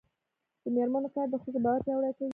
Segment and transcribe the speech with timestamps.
[0.63, 2.29] د میرمنو کار د ښځو باور پیاوړی کوي.